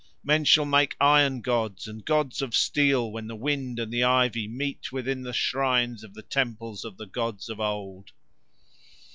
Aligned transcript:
Men 0.23 0.45
shall 0.45 0.65
make 0.65 0.97
iron 0.99 1.41
gods 1.41 1.87
and 1.87 2.03
gods 2.03 2.41
of 2.41 2.55
steel 2.55 3.11
when 3.11 3.27
the 3.27 3.35
wind 3.35 3.77
and 3.77 3.93
the 3.93 4.03
ivy 4.03 4.47
meet 4.47 4.91
within 4.91 5.21
the 5.21 5.31
shrines 5.31 6.03
of 6.03 6.15
the 6.15 6.23
temples 6.23 6.83
of 6.83 6.97
the 6.97 7.05
gods 7.05 7.49
of 7.49 7.59
old. 7.59 8.09